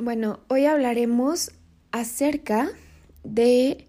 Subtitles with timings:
[0.00, 1.50] Bueno, hoy hablaremos
[1.90, 2.70] acerca
[3.24, 3.84] de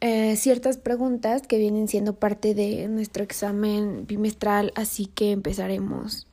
[0.00, 6.26] eh, ciertas preguntas que vienen siendo parte de nuestro examen bimestral, así que empezaremos.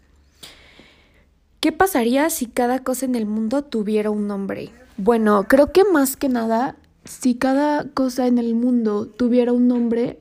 [1.59, 4.71] ¿Qué pasaría si cada cosa en el mundo tuviera un nombre?
[4.97, 10.17] Bueno, creo que más que nada, si cada cosa en el mundo tuviera un nombre,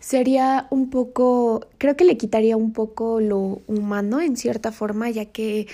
[0.00, 5.24] sería un poco, creo que le quitaría un poco lo humano en cierta forma, ya
[5.24, 5.66] que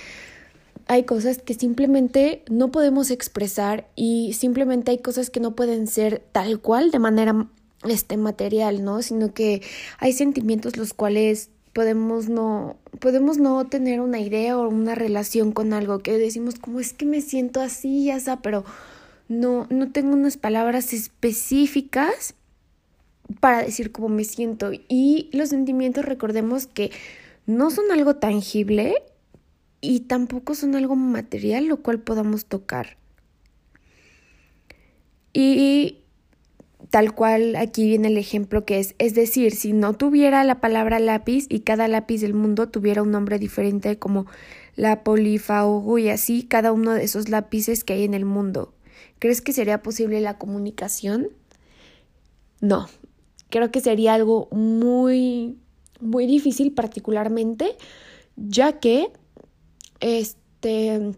[0.89, 6.23] hay cosas que simplemente no podemos expresar y simplemente hay cosas que no pueden ser
[6.33, 7.47] tal cual de manera
[7.89, 9.03] este material, ¿no?
[9.03, 9.63] Sino que
[9.99, 15.75] hay sentimientos los cuales podemos no podemos no tener una idea o una relación con
[15.75, 18.65] algo que decimos como es que me siento así ya sea, pero
[19.29, 22.35] no no tengo unas palabras específicas
[23.41, 26.91] para decir cómo me siento y los sentimientos recordemos que
[27.47, 29.03] no son algo tangible
[29.81, 32.97] y tampoco son algo material lo cual podamos tocar.
[35.33, 35.99] Y
[36.91, 40.99] tal cual aquí viene el ejemplo que es, es decir, si no tuviera la palabra
[40.99, 44.27] lápiz y cada lápiz del mundo tuviera un nombre diferente como
[44.75, 48.75] la polifago y así cada uno de esos lápices que hay en el mundo,
[49.19, 51.29] ¿crees que sería posible la comunicación?
[52.61, 52.89] No,
[53.51, 55.59] creo que sería algo muy,
[56.01, 57.77] muy difícil particularmente,
[58.37, 59.13] ya que
[60.01, 61.13] este,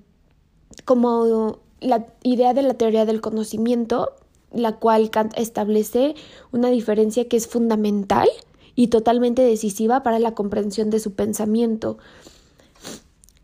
[0.85, 4.13] como la idea de la teoría del conocimiento,
[4.53, 6.15] la cual establece
[6.53, 8.29] una diferencia que es fundamental
[8.75, 11.99] y totalmente decisiva para la comprensión de su pensamiento.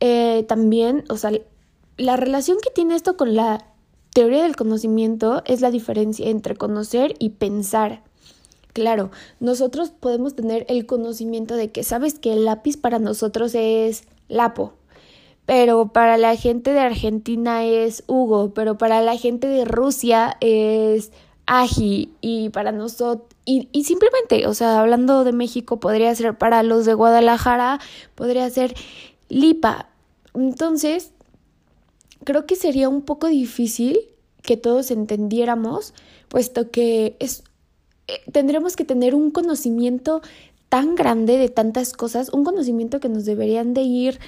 [0.01, 1.33] Eh, también, o sea,
[1.97, 3.67] la relación que tiene esto con la
[4.13, 8.03] teoría del conocimiento es la diferencia entre conocer y pensar.
[8.73, 14.05] Claro, nosotros podemos tener el conocimiento de que sabes que el lápiz para nosotros es
[14.29, 14.75] lapo,
[15.47, 21.13] pero para la gente de Argentina es Hugo, pero para la gente de Rusia es
[21.47, 26.85] Aji y para nosotros y, simplemente, o sea, hablando de México podría ser para los
[26.85, 27.79] de Guadalajara,
[28.17, 28.75] podría ser
[29.29, 29.89] Lipa.
[30.35, 31.13] Entonces,
[32.25, 34.01] creo que sería un poco difícil
[34.43, 35.95] que todos entendiéramos,
[36.29, 37.45] puesto que es
[38.09, 40.23] eh, tendremos que tener un conocimiento
[40.69, 44.19] tan grande de tantas cosas, un conocimiento que nos deberían de ir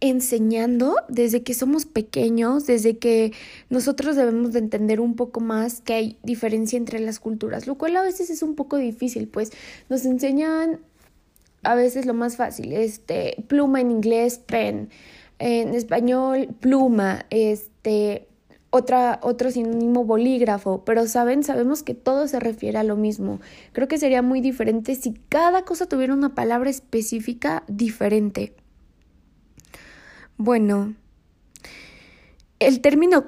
[0.00, 3.32] enseñando desde que somos pequeños, desde que
[3.70, 7.96] nosotros debemos de entender un poco más que hay diferencia entre las culturas, lo cual
[7.96, 9.52] a veces es un poco difícil, pues
[9.88, 10.80] nos enseñan
[11.62, 14.90] a veces lo más fácil, este pluma en inglés, pen,
[15.38, 18.28] en español pluma, este
[18.70, 23.40] otra, otro sinónimo bolígrafo, pero saben, sabemos que todo se refiere a lo mismo.
[23.72, 28.54] Creo que sería muy diferente si cada cosa tuviera una palabra específica diferente.
[30.38, 30.94] Bueno,
[32.58, 33.26] el término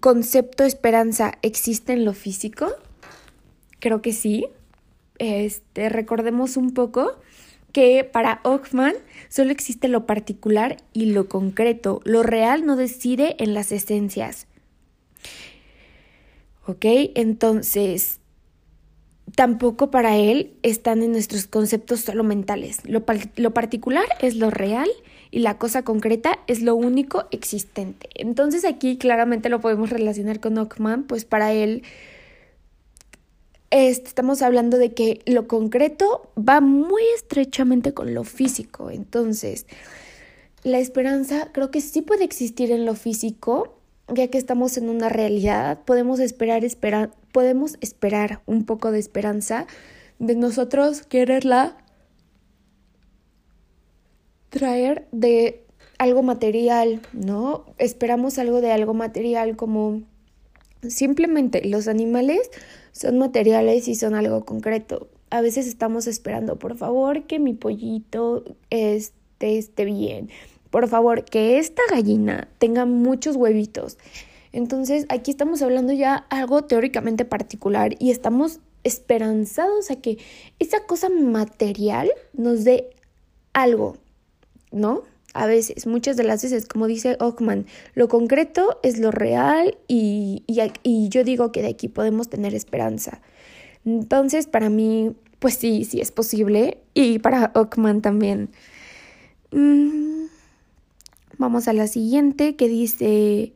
[0.00, 2.68] concepto esperanza existe en lo físico.
[3.80, 4.46] Creo que sí.
[5.18, 7.18] Este, recordemos un poco
[7.72, 8.94] que para Ockman
[9.28, 12.00] solo existe lo particular y lo concreto.
[12.04, 14.46] Lo real no decide en las esencias.
[16.66, 16.84] ¿Ok?
[17.14, 18.20] Entonces,
[19.34, 22.80] tampoco para él están en nuestros conceptos solo mentales.
[22.84, 23.04] Lo,
[23.36, 24.88] lo particular es lo real
[25.36, 28.08] y la cosa concreta es lo único existente.
[28.14, 31.82] Entonces aquí claramente lo podemos relacionar con Ockman, pues para él
[33.70, 38.90] estamos hablando de que lo concreto va muy estrechamente con lo físico.
[38.90, 39.66] Entonces,
[40.62, 43.76] la esperanza creo que sí puede existir en lo físico,
[44.08, 49.66] ya que estamos en una realidad, podemos esperar, esperar, podemos esperar un poco de esperanza
[50.18, 51.76] de nosotros quererla
[54.50, 55.64] traer de
[55.98, 57.64] algo material, ¿no?
[57.78, 60.02] Esperamos algo de algo material como
[60.88, 62.50] simplemente los animales
[62.92, 65.08] son materiales y son algo concreto.
[65.30, 70.30] A veces estamos esperando, por favor, que mi pollito esté, esté bien.
[70.70, 73.98] Por favor, que esta gallina tenga muchos huevitos.
[74.52, 80.18] Entonces, aquí estamos hablando ya algo teóricamente particular y estamos esperanzados a que
[80.58, 82.90] esa cosa material nos dé
[83.52, 83.96] algo,
[84.72, 85.02] ¿no?
[85.36, 90.44] A veces, muchas de las veces, como dice Ockman, lo concreto es lo real y,
[90.46, 93.20] y, yo digo que de aquí podemos tener esperanza.
[93.84, 98.48] Entonces, para mí, pues sí, sí es posible y para Ockman también.
[99.50, 100.24] Mm,
[101.36, 103.52] vamos a la siguiente que dice...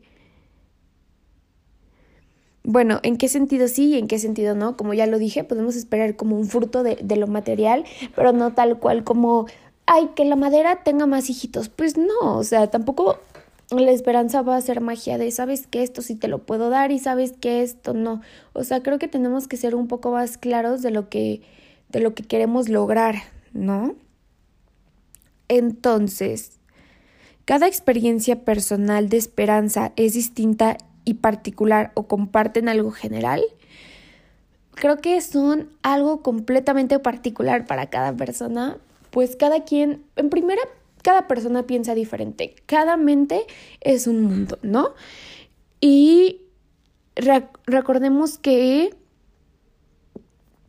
[2.62, 4.76] Bueno, ¿en qué sentido sí y en qué sentido no?
[4.76, 7.84] Como ya lo dije, podemos esperar como un fruto de, de lo material,
[8.14, 9.46] pero no tal cual como
[9.92, 11.69] ay, que la madera tenga más hijitos.
[11.69, 13.19] Pues no, o sea, tampoco
[13.70, 16.92] la esperanza va a ser magia de sabes que esto sí te lo puedo dar
[16.92, 18.20] y sabes que esto no.
[18.52, 21.42] O sea, creo que tenemos que ser un poco más claros de lo que
[21.88, 23.16] de lo que queremos lograr,
[23.52, 23.96] ¿no?
[25.48, 26.60] Entonces,
[27.44, 33.42] cada experiencia personal de esperanza es distinta y particular o comparten algo general.
[34.76, 38.78] Creo que son algo completamente particular para cada persona,
[39.10, 40.62] pues cada quien, en primera
[41.02, 43.46] cada persona piensa diferente, cada mente
[43.80, 44.94] es un mundo, ¿no?
[45.80, 46.42] Y
[47.66, 48.94] recordemos que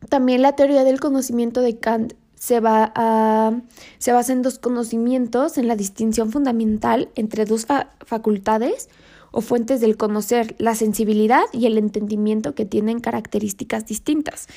[0.09, 3.61] también la teoría del conocimiento de Kant se, va a,
[3.99, 7.67] se basa en dos conocimientos, en la distinción fundamental entre dos
[8.05, 8.89] facultades
[9.31, 14.47] o fuentes del conocer, la sensibilidad y el entendimiento que tienen características distintas.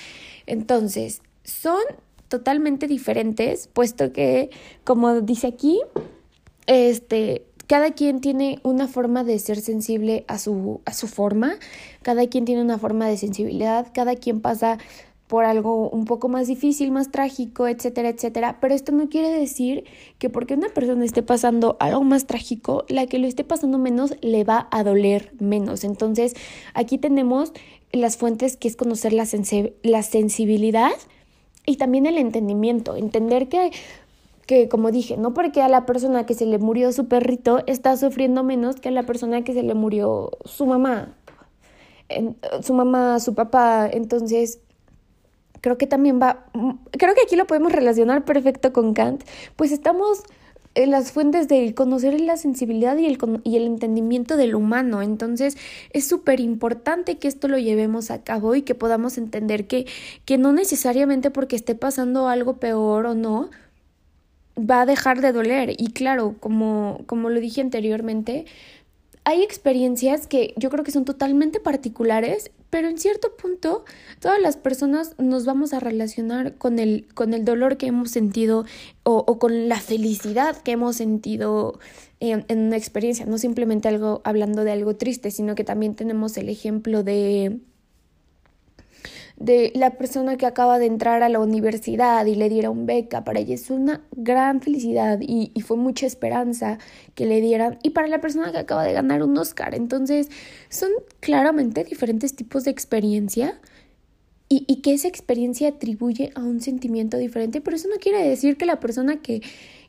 [0.47, 1.83] Entonces, son
[2.29, 4.51] totalmente diferentes, puesto que,
[4.85, 5.81] como dice aquí,
[6.67, 11.57] este, cada quien tiene una forma de ser sensible a su, a su forma,
[12.03, 14.79] cada quien tiene una forma de sensibilidad, cada quien pasa
[15.27, 18.59] por algo un poco más difícil, más trágico, etcétera, etcétera.
[18.61, 19.85] Pero esto no quiere decir
[20.19, 24.15] que porque una persona esté pasando algo más trágico, la que lo esté pasando menos
[24.21, 25.85] le va a doler menos.
[25.85, 26.35] Entonces,
[26.75, 27.53] aquí tenemos
[27.93, 29.27] las fuentes que es conocer la,
[29.83, 30.93] la sensibilidad
[31.67, 33.73] y también el entendimiento, entender que,
[34.47, 37.97] que, como dije, no porque a la persona que se le murió su perrito está
[37.97, 41.15] sufriendo menos que a la persona que se le murió su mamá,
[42.63, 44.61] su mamá, su papá, entonces
[45.61, 46.45] creo que también va,
[46.93, 49.25] creo que aquí lo podemos relacionar perfecto con Kant,
[49.57, 50.23] pues estamos
[50.75, 55.03] las fuentes del conocer la sensibilidad y el, y el entendimiento del humano.
[55.03, 55.57] Entonces
[55.91, 59.87] es súper importante que esto lo llevemos a cabo y que podamos entender que,
[60.25, 63.51] que no necesariamente porque esté pasando algo peor o no,
[64.59, 65.75] va a dejar de doler.
[65.79, 68.47] Y claro, como, como lo dije anteriormente,
[69.25, 73.85] hay experiencias que yo creo que son totalmente particulares, pero en cierto punto
[74.19, 78.65] todas las personas nos vamos a relacionar con el, con el dolor que hemos sentido
[79.05, 81.79] o, con la felicidad que hemos sentido
[82.19, 86.37] en, en, una experiencia, no simplemente algo hablando de algo triste, sino que también tenemos
[86.37, 87.61] el ejemplo de
[89.37, 93.41] de la persona que acaba de entrar a la universidad y le dieron beca, para
[93.41, 96.79] ella es una gran felicidad y, y, fue mucha esperanza
[97.15, 97.79] que le dieran.
[97.83, 100.29] Y para la persona que acaba de ganar un Oscar, entonces
[100.69, 100.91] son
[101.21, 103.61] claramente diferentes tipos de experiencia
[104.49, 108.57] y, y que esa experiencia atribuye a un sentimiento diferente, pero eso no quiere decir
[108.57, 109.43] que la persona que,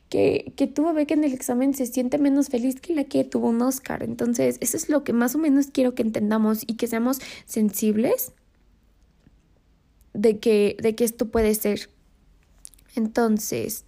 [0.08, 3.48] que, que, tuvo beca en el examen se siente menos feliz que la que tuvo
[3.48, 4.02] un Oscar.
[4.02, 8.32] Entonces, eso es lo que más o menos quiero que entendamos y que seamos sensibles
[10.16, 11.90] de que, de que esto puede ser.
[12.94, 13.84] Entonces,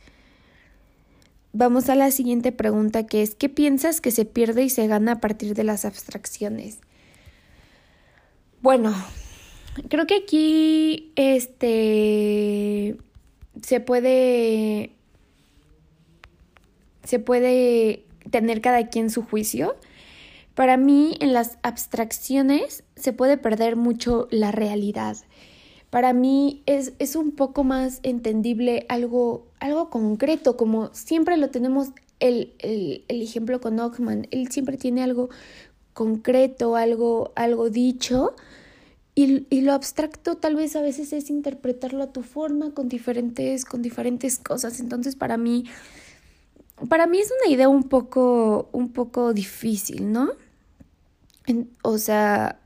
[1.52, 5.12] vamos a la siguiente pregunta que es, ¿qué piensas que se pierde y se gana
[5.12, 6.78] a partir de las abstracciones?
[8.60, 8.94] Bueno,
[9.88, 12.96] creo que aquí este
[13.62, 14.92] se puede
[17.04, 19.76] se puede tener cada quien su juicio.
[20.54, 25.16] Para mí en las abstracciones se puede perder mucho la realidad
[25.90, 31.88] para mí es, es un poco más entendible algo, algo concreto, como siempre lo tenemos
[32.20, 35.30] el, el, el ejemplo con Ockman, él siempre tiene algo
[35.94, 38.34] concreto, algo, algo dicho,
[39.14, 43.64] y, y, lo abstracto tal vez a veces es interpretarlo a tu forma con diferentes,
[43.64, 44.78] con diferentes cosas.
[44.78, 45.64] Entonces para mí,
[46.88, 50.30] para mí es una idea un poco, un poco difícil, ¿no?
[51.82, 52.60] o sea,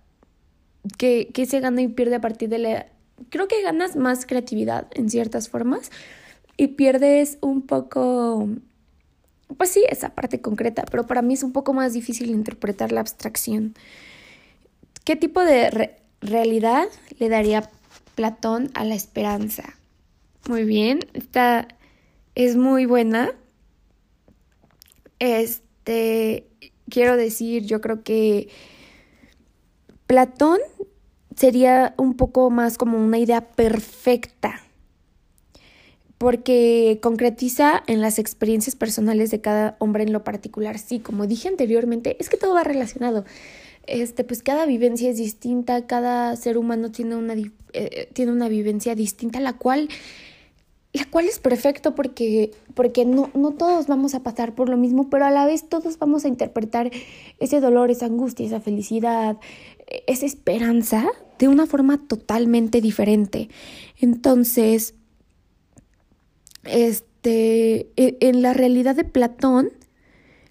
[0.98, 2.91] que, que se gana y pierde a partir de la
[3.30, 5.90] creo que ganas más creatividad en ciertas formas
[6.56, 8.48] y pierdes un poco,
[9.56, 13.00] pues sí, esa parte concreta, pero para mí es un poco más difícil interpretar la
[13.00, 13.74] abstracción.
[15.04, 16.86] ¿Qué tipo de realidad
[17.18, 17.68] le daría
[18.14, 19.74] Platón a la esperanza?
[20.48, 21.68] Muy bien, esta
[22.34, 23.32] es muy buena.
[25.18, 26.46] Este,
[26.88, 28.48] quiero decir, yo creo que
[30.06, 30.58] Platón
[31.42, 34.60] sería un poco más como una idea perfecta,
[36.16, 40.78] porque concretiza en las experiencias personales de cada hombre en lo particular.
[40.78, 43.24] Sí, como dije anteriormente, es que todo va relacionado.
[43.88, 47.34] Este, pues cada vivencia es distinta, cada ser humano tiene una,
[47.72, 49.88] eh, tiene una vivencia distinta, la cual,
[50.92, 55.10] la cual es perfecto porque, porque no, no todos vamos a pasar por lo mismo,
[55.10, 56.92] pero a la vez todos vamos a interpretar
[57.40, 59.38] ese dolor, esa angustia, esa felicidad,
[60.06, 61.06] esa esperanza
[61.38, 63.48] de una forma totalmente diferente.
[64.00, 64.94] Entonces,
[66.64, 69.70] este, e, en la realidad de Platón,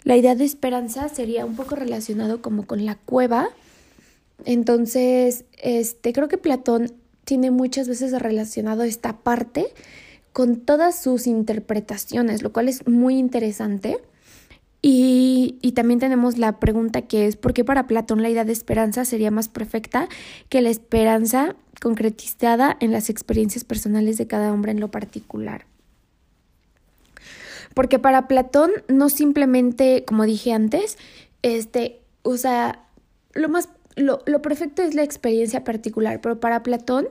[0.04, 3.50] La idea de esperanza sería un poco relacionado como con la cueva.
[4.44, 6.92] Entonces, este, creo que Platón
[7.24, 9.66] tiene muchas veces relacionado esta parte
[10.32, 13.98] con todas sus interpretaciones, lo cual es muy interesante.
[14.84, 19.04] Y, también tenemos la pregunta que es, ¿por qué para Platón la idea de esperanza
[19.04, 20.08] sería más perfecta
[20.48, 25.66] que la esperanza concretizada en las experiencias personales de cada hombre en lo particular?
[27.74, 30.98] Porque para Platón no simplemente, como dije antes,
[31.42, 32.84] este, o sea,
[33.34, 37.06] lo más, lo, lo perfecto es la experiencia particular, pero para Platón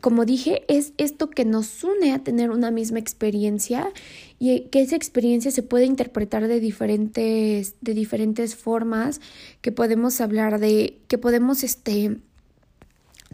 [0.00, 3.92] como dije, es esto que nos une a tener una misma experiencia
[4.38, 9.20] y que esa experiencia se puede interpretar de diferentes, de diferentes formas,
[9.60, 12.16] que podemos hablar de, que podemos este,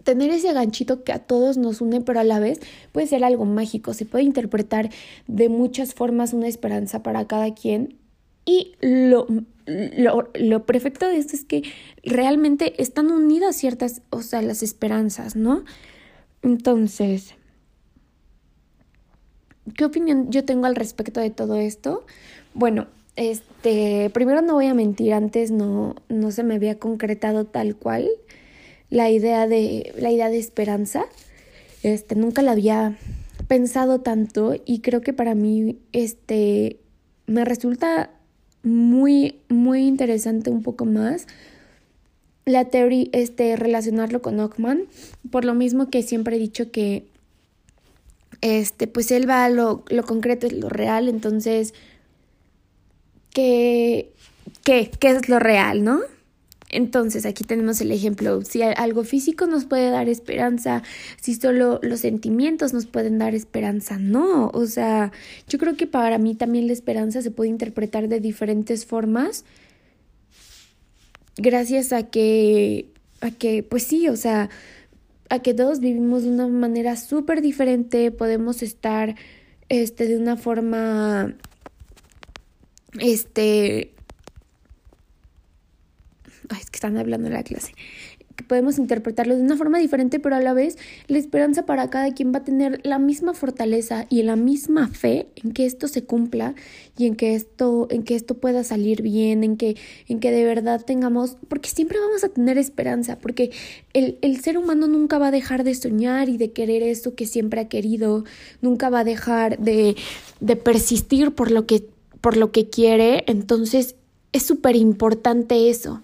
[0.02, 2.60] tener ese ganchito que a todos nos une, pero a la vez
[2.92, 4.90] puede ser algo mágico, se puede interpretar
[5.28, 7.96] de muchas formas una esperanza para cada quien.
[8.44, 9.26] Y lo,
[9.66, 11.62] lo, lo perfecto de esto es que
[12.04, 15.64] realmente están unidas ciertas, o sea, las esperanzas, ¿no?
[16.42, 17.34] Entonces,
[19.74, 22.04] ¿qué opinión yo tengo al respecto de todo esto?
[22.54, 27.76] Bueno, este, primero no voy a mentir, antes no, no se me había concretado tal
[27.76, 28.08] cual
[28.90, 31.06] la idea de, la idea de esperanza.
[31.82, 32.96] Este, nunca la había
[33.48, 36.80] pensado tanto y creo que para mí, este,
[37.26, 38.10] me resulta
[38.62, 41.26] muy, muy interesante un poco más
[42.46, 44.84] la teoría, este, relacionarlo con Ockman,
[45.32, 47.04] por lo mismo que siempre he dicho que,
[48.40, 51.74] este, pues él va a lo, lo concreto, es lo real, entonces,
[53.34, 54.12] ¿qué,
[54.62, 56.00] qué, qué es lo real, no?
[56.70, 60.84] Entonces aquí tenemos el ejemplo, si algo físico nos puede dar esperanza,
[61.20, 65.10] si solo los sentimientos nos pueden dar esperanza, no, o sea,
[65.48, 69.44] yo creo que para mí también la esperanza se puede interpretar de diferentes formas
[71.36, 72.88] gracias a que,
[73.20, 74.50] a que, pues sí, o sea,
[75.28, 79.16] a que todos vivimos de una manera súper diferente, podemos estar,
[79.68, 81.34] este, de una forma,
[82.98, 83.92] este,
[86.48, 87.72] ay, es que están hablando en la clase,
[88.36, 90.78] que podemos interpretarlo de una forma diferente, pero a la vez
[91.08, 95.26] la esperanza para cada quien va a tener la misma fortaleza y la misma fe
[95.36, 96.54] en que esto se cumpla
[96.98, 99.76] y en que esto, en que esto pueda salir bien, en que,
[100.06, 103.50] en que de verdad tengamos, porque siempre vamos a tener esperanza, porque
[103.94, 107.26] el, el ser humano nunca va a dejar de soñar y de querer esto que
[107.26, 108.24] siempre ha querido,
[108.60, 109.96] nunca va a dejar de,
[110.40, 111.84] de persistir por lo que,
[112.20, 113.96] por lo que quiere, entonces
[114.32, 116.02] es súper importante eso.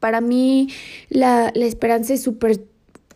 [0.00, 0.68] Para mí
[1.08, 2.60] la, la esperanza es súper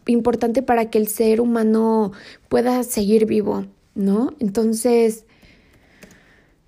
[0.07, 2.13] importante para que el ser humano
[2.49, 4.35] pueda seguir vivo, ¿no?
[4.39, 5.25] Entonces,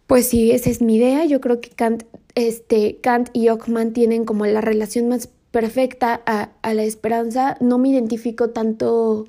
[0.06, 1.24] pues sí, esa es mi idea.
[1.24, 2.04] Yo creo que Kant,
[2.34, 7.56] este, Kant y Ockman tienen como la relación más perfecta a, a la esperanza.
[7.60, 9.26] No me identifico tanto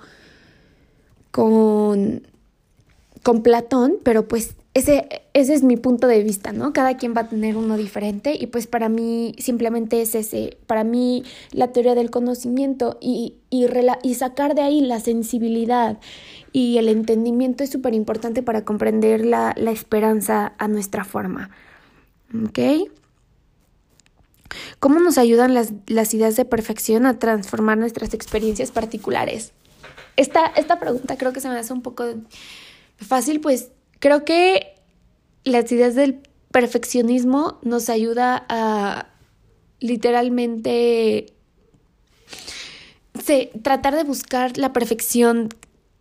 [1.32, 2.28] con,
[3.24, 6.74] con Platón, pero pues ese, ese es mi punto de vista, ¿no?
[6.74, 10.84] Cada quien va a tener uno diferente y pues para mí simplemente es ese, para
[10.84, 13.68] mí la teoría del conocimiento y, y,
[14.02, 16.00] y sacar de ahí la sensibilidad
[16.52, 21.52] y el entendimiento es súper importante para comprender la, la esperanza a nuestra forma,
[22.48, 22.90] ¿ok?
[24.80, 29.52] ¿Cómo nos ayudan las, las ideas de perfección a transformar nuestras experiencias particulares?
[30.16, 32.06] Esta, esta pregunta creo que se me hace un poco
[32.98, 33.70] fácil, pues
[34.04, 34.76] Creo que
[35.46, 36.20] las ideas del
[36.52, 39.08] perfeccionismo nos ayuda a
[39.80, 41.28] literalmente
[43.62, 45.48] tratar de buscar la perfección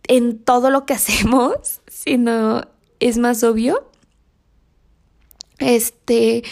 [0.09, 2.67] en todo lo que hacemos, si no
[2.99, 3.89] es más obvio.
[5.63, 6.43] Este,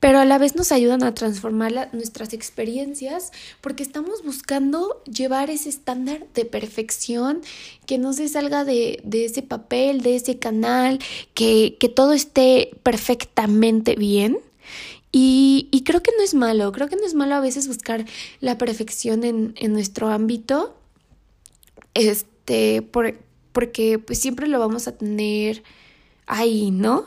[0.00, 5.68] pero a la vez nos ayudan a transformar nuestras experiencias porque estamos buscando llevar ese
[5.68, 7.42] estándar de perfección,
[7.86, 10.98] que no se salga de, de ese papel, de ese canal,
[11.34, 14.38] que, que todo esté perfectamente bien.
[15.12, 18.04] Y, y, creo que no es malo, creo que no es malo a veces buscar
[18.38, 20.76] la perfección en, en nuestro ámbito,
[21.94, 23.18] este, por,
[23.50, 25.64] porque pues siempre lo vamos a tener
[26.26, 27.06] ahí, ¿no?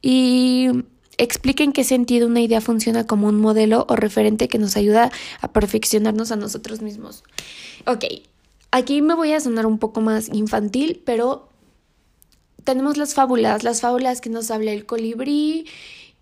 [0.00, 0.70] Y
[1.18, 5.10] Explica en qué sentido una idea funciona como un modelo o referente que nos ayuda
[5.40, 7.24] a perfeccionarnos a nosotros mismos.
[7.86, 8.04] Ok,
[8.70, 11.48] aquí me voy a sonar un poco más infantil, pero
[12.62, 15.66] tenemos las fábulas, las fábulas que nos habla el colibrí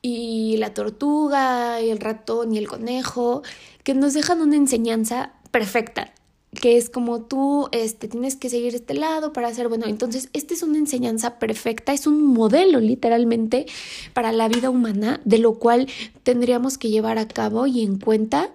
[0.01, 3.43] y la tortuga y el ratón y el conejo,
[3.85, 6.15] que nos dejan una enseñanza perfecta,
[6.57, 9.87] que es como tú este, tienes que seguir este lado para hacer bueno.
[9.87, 13.67] Entonces, esta es una enseñanza perfecta, es un modelo literalmente
[14.15, 15.89] para la vida humana, de lo cual
[16.23, 18.51] tendríamos que llevar a cabo y en cuenta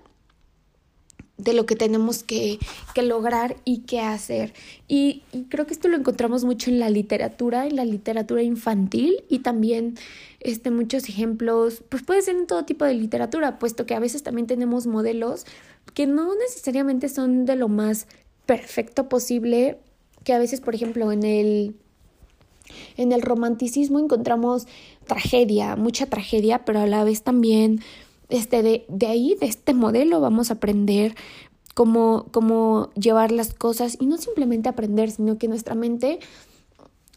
[1.41, 2.59] de lo que tenemos que,
[2.93, 4.53] que lograr y que hacer.
[4.87, 9.23] Y, y, creo que esto lo encontramos mucho en la literatura, en la literatura infantil
[9.27, 9.95] y también
[10.39, 14.21] este, muchos ejemplos, pues puede ser en todo tipo de literatura, puesto que a veces
[14.23, 15.45] también tenemos modelos
[15.93, 18.07] que no necesariamente son de lo más
[18.45, 19.79] perfecto posible,
[20.23, 21.75] que a veces, por ejemplo, en el
[22.95, 24.65] en el romanticismo encontramos
[25.05, 27.81] tragedia, mucha tragedia, pero a la vez también
[28.29, 31.15] este, de, de ahí, de este modelo, vamos a aprender
[31.73, 36.19] cómo, cómo llevar las cosas y no simplemente aprender, sino que nuestra mente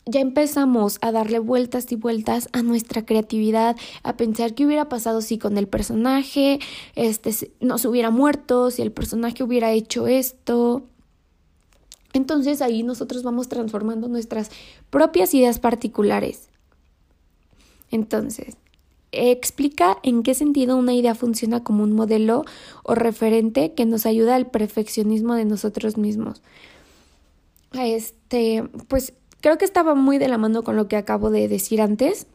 [0.06, 5.22] ya empezamos a darle vueltas y vueltas a nuestra creatividad, a pensar qué hubiera pasado
[5.22, 6.58] si con el personaje
[6.94, 10.84] este no se hubiera muerto, si el personaje hubiera hecho esto.
[12.12, 14.50] Entonces ahí nosotros vamos transformando nuestras
[14.90, 16.48] propias ideas particulares.
[17.90, 18.56] Entonces,
[19.12, 22.44] explica en qué sentido una idea funciona como un modelo
[22.82, 26.42] o referente que nos ayuda al perfeccionismo de nosotros mismos.
[27.72, 31.82] Este, pues Creo que estaba muy de la mano con lo que acabo de decir
[31.82, 32.26] antes.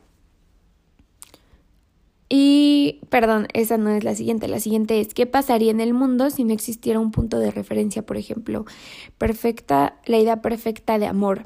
[2.29, 4.47] Y, perdón, esa no es la siguiente.
[4.47, 8.05] La siguiente es, ¿qué pasaría en el mundo si no existiera un punto de referencia,
[8.05, 8.65] por ejemplo?
[9.17, 11.45] Perfecta, la idea perfecta de amor.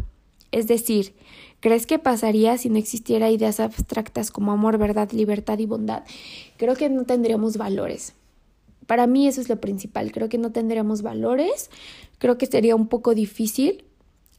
[0.51, 1.15] Es decir,
[1.61, 6.03] ¿crees que pasaría si no existiera ideas abstractas como amor, verdad, libertad y bondad?
[6.57, 8.15] Creo que no tendríamos valores.
[8.85, 10.11] Para mí eso es lo principal.
[10.11, 11.69] Creo que no tendríamos valores.
[12.17, 13.85] Creo que sería un poco difícil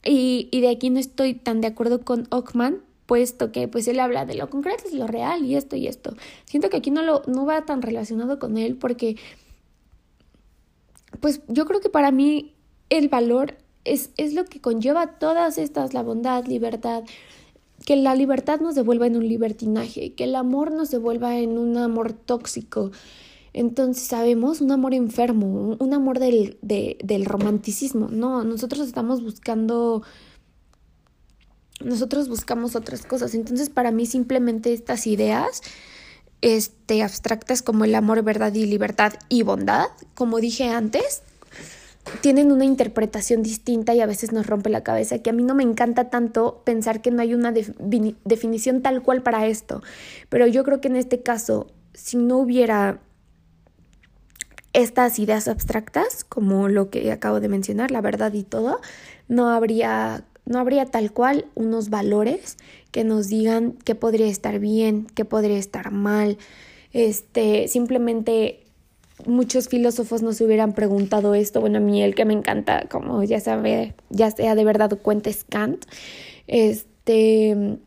[0.05, 4.01] y, y de aquí no estoy tan de acuerdo con Ockman, puesto que pues él
[4.01, 6.15] habla de lo concreto es lo real y esto y esto.
[6.45, 9.17] Siento que aquí no lo no va tan relacionado con él porque
[11.21, 12.55] pues yo creo que para mí
[12.91, 17.05] el valor es, es lo que conlleva todas estas, la bondad, libertad,
[17.85, 21.77] que la libertad nos devuelva en un libertinaje, que el amor nos devuelva en un
[21.77, 22.93] amor tóxico,
[23.55, 28.09] entonces sabemos un amor enfermo, un amor del, del romanticismo.
[28.11, 30.03] No, nosotros estamos buscando
[31.81, 33.35] nosotros buscamos otras cosas.
[33.35, 35.63] Entonces, para mí simplemente estas ideas
[36.41, 41.23] este abstractas como el amor, verdad y libertad y bondad, como dije antes,
[42.21, 45.55] tienen una interpretación distinta y a veces nos rompe la cabeza, que a mí no
[45.55, 49.83] me encanta tanto pensar que no hay una definición tal cual para esto,
[50.29, 53.01] pero yo creo que en este caso, si no hubiera
[54.75, 58.81] estas ideas abstractas, como lo que acabo de mencionar, la verdad y todo,
[59.29, 62.59] no habría, no habría tal cual unos valores
[62.91, 66.37] que nos digan qué podría estar bien, qué podría estar mal.
[66.93, 68.65] Este, simplemente
[69.27, 71.61] muchos filósofos nos hubieran preguntado esto.
[71.61, 75.31] Bueno, a mí el que me encanta, como ya sabe, ya sea de verdad cuenta
[75.31, 75.85] es Kant.
[76.49, 77.79] Este,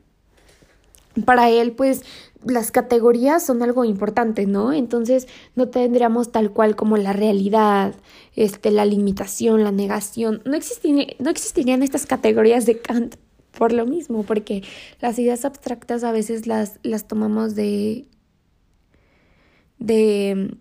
[1.25, 2.03] para él, pues
[2.45, 4.71] las categorías son algo importante, ¿no?
[4.71, 7.95] Entonces no tendríamos tal cual como la realidad,
[8.35, 10.41] este, la limitación, la negación.
[10.45, 13.15] No, no existirían estas categorías de Kant
[13.57, 14.63] por lo mismo, porque
[15.01, 18.05] las ideas abstractas a veces las, las tomamos de,
[19.79, 20.55] de,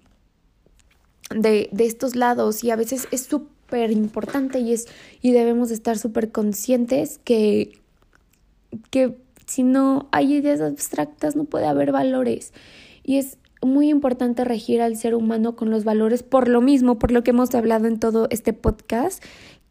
[1.31, 4.87] de, de estos lados y a veces es súper importante y, es,
[5.21, 7.79] y debemos estar súper conscientes que,
[8.91, 12.53] que si no hay ideas abstractas, no puede haber valores.
[13.03, 17.11] Y es muy importante regir al ser humano con los valores por lo mismo, por
[17.13, 19.23] lo que hemos hablado en todo este podcast,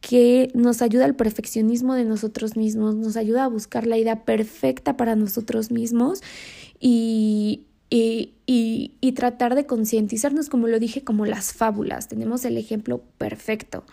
[0.01, 4.97] que nos ayuda al perfeccionismo de nosotros mismos, nos ayuda a buscar la idea perfecta
[4.97, 6.21] para nosotros mismos
[6.79, 12.07] y, y, y, y tratar de concientizarnos, como lo dije, como las fábulas.
[12.07, 13.83] Tenemos el ejemplo perfecto.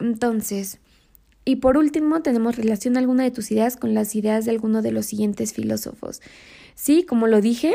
[0.00, 0.80] Entonces,
[1.44, 4.92] y por último, tenemos relación alguna de tus ideas con las ideas de alguno de
[4.92, 6.20] los siguientes filósofos.
[6.74, 7.74] Sí, como lo dije,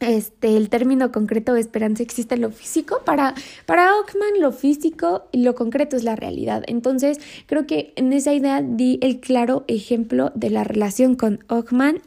[0.00, 3.02] este, el término concreto de esperanza existe en lo físico.
[3.04, 3.34] Para,
[3.66, 6.64] para Ockman, lo físico y lo concreto es la realidad.
[6.66, 12.00] Entonces, creo que en esa idea di el claro ejemplo de la relación con Ockman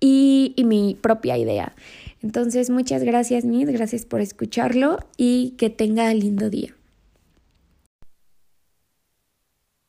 [0.00, 1.74] y, y mi propia idea.
[2.22, 6.74] Entonces, muchas gracias, Mid, gracias por escucharlo y que tenga lindo día.